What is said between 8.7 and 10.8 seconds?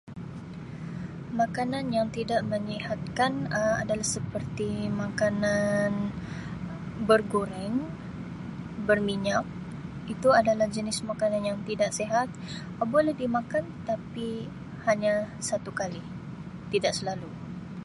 berminyak itu adalah